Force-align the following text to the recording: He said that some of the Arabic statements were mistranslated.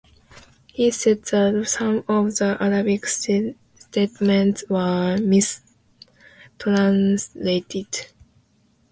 He 0.65 0.89
said 0.89 1.25
that 1.25 1.63
some 1.67 2.03
of 2.07 2.35
the 2.35 2.57
Arabic 2.59 3.05
statements 3.05 4.63
were 4.67 5.19
mistranslated. 5.19 8.07